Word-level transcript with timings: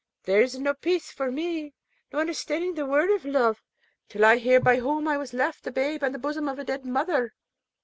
There 0.23 0.41
's 0.41 0.55
no 0.57 0.73
peace 0.73 1.11
for 1.11 1.29
me, 1.31 1.75
nor 2.11 2.21
understanding 2.21 2.73
the 2.73 2.87
word 2.87 3.11
of 3.11 3.23
love, 3.23 3.61
till 4.09 4.25
I 4.25 4.37
hear 4.37 4.59
by 4.59 4.77
whom 4.79 5.07
I 5.07 5.15
was 5.19 5.31
left 5.31 5.67
a 5.67 5.71
babe 5.71 6.03
on 6.03 6.11
the 6.11 6.17
bosom 6.17 6.49
of 6.49 6.57
a 6.57 6.63
dead 6.63 6.87
mother.' 6.87 7.35